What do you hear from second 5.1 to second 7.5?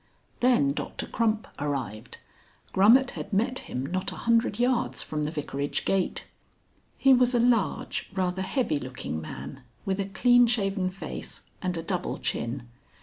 the vicarage gate. He was a